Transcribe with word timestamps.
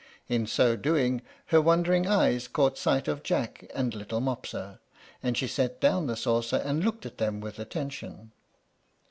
In 0.27 0.47
so 0.47 0.75
doing 0.75 1.21
her 1.49 1.61
wandering 1.61 2.07
eyes 2.07 2.47
caught 2.47 2.75
sight 2.75 3.07
of 3.07 3.21
Jack 3.21 3.69
and 3.75 3.93
little 3.93 4.19
Mopsa, 4.19 4.79
and 5.21 5.37
she 5.37 5.45
set 5.47 5.79
down 5.79 6.07
the 6.07 6.17
saucer, 6.17 6.57
and 6.57 6.83
looked 6.83 7.05
at 7.05 7.19
them 7.19 7.39
with 7.39 7.59
attention. 7.59 8.31